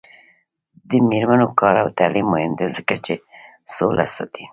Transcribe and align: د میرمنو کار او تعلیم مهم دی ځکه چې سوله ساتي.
د 0.89 0.91
میرمنو 1.09 1.47
کار 1.59 1.75
او 1.83 1.87
تعلیم 1.99 2.27
مهم 2.33 2.51
دی 2.59 2.67
ځکه 2.77 2.95
چې 3.05 3.13
سوله 3.75 4.05
ساتي. 4.15 4.43